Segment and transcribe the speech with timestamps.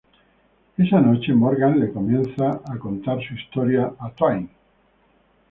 [0.77, 4.49] Esa noche Morgan le comienza a contar su historia a Twain.